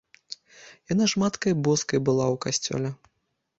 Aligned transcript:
Яна 0.91 1.05
ж 1.11 1.21
маткай 1.25 1.53
боскай 1.69 1.99
была 2.09 2.25
ў 2.33 2.35
касцёле. 2.49 2.89